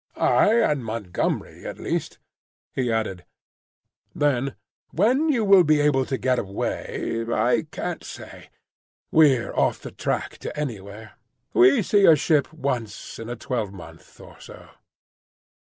"I 0.15 0.53
and 0.55 0.83
Montgomery, 0.83 1.63
at 1.67 1.77
least," 1.77 2.17
he 2.73 2.91
added. 2.91 3.23
Then, 4.15 4.55
"When 4.89 5.29
you 5.29 5.45
will 5.45 5.63
be 5.63 5.79
able 5.79 6.07
to 6.07 6.17
get 6.17 6.39
away, 6.39 7.23
I 7.31 7.67
can't 7.69 8.03
say. 8.03 8.49
We're 9.11 9.53
off 9.55 9.79
the 9.81 9.91
track 9.91 10.39
to 10.39 10.57
anywhere. 10.59 11.19
We 11.53 11.83
see 11.83 12.05
a 12.07 12.15
ship 12.15 12.51
once 12.51 13.19
in 13.19 13.29
a 13.29 13.35
twelve 13.35 13.71
month 13.73 14.19
or 14.19 14.39
so." 14.39 14.69